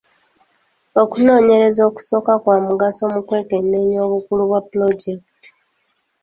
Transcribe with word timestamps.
Okunoonyereza 1.01 1.81
okusooka 1.89 2.33
kwa 2.43 2.57
mugaso 2.67 3.03
mu 3.13 3.21
kwekenneenya 3.27 3.99
obukulu 4.07 4.41
bwa 4.49 4.61
pulojekiti. 4.69 5.49